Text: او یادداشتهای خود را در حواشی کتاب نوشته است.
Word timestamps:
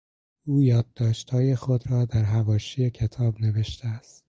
او 0.45 0.61
یادداشتهای 0.63 1.55
خود 1.55 1.91
را 1.91 2.05
در 2.05 2.23
حواشی 2.23 2.89
کتاب 2.89 3.41
نوشته 3.41 3.87
است. 3.87 4.19